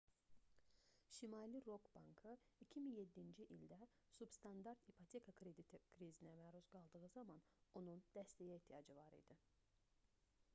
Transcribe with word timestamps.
şimali 1.15 1.59
rock 1.65 1.89
bankı 1.97 2.31
2007-ci 2.65 3.45
ildə 3.57 3.79
substandart 4.15 4.89
ipoteka 4.95 5.35
krediti 5.43 5.81
krizinə 5.99 6.33
məruz 6.41 6.71
qaldığı 6.77 7.05
zaman 7.19 7.45
onun 7.83 8.03
dəstəyə 8.19 8.57
ehtiyacı 8.63 8.97
var 9.03 9.19
idi 9.23 9.39